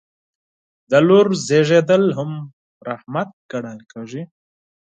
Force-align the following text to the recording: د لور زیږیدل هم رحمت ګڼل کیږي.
د 0.89 0.91
لور 1.07 1.27
زیږیدل 1.47 2.03
هم 2.17 2.31
رحمت 2.87 3.29
ګڼل 3.51 3.79
کیږي. 3.91 4.21